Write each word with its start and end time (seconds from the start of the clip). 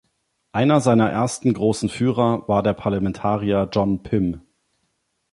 Einer 0.51 0.81
seiner 0.81 1.11
ersten 1.11 1.53
großen 1.53 1.87
Führer 1.87 2.47
war 2.47 2.63
der 2.63 2.73
Parlamentarier 2.73 3.69
John 3.71 4.01
Pym. 4.01 4.41